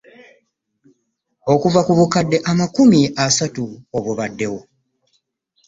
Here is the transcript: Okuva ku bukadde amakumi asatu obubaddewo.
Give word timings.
Okuva 1.53 1.79
ku 1.87 1.91
bukadde 1.99 2.37
amakumi 2.51 3.01
asatu 3.25 3.63
obubaddewo. 3.97 4.59